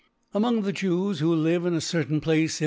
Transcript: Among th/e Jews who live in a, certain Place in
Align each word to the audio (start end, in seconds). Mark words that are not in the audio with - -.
Among 0.33 0.63
th/e 0.63 0.71
Jews 0.71 1.19
who 1.19 1.31
live 1.35 1.63
in 1.63 1.75
a, 1.75 1.79
certain 1.79 2.21
Place 2.21 2.59
in 2.59 2.59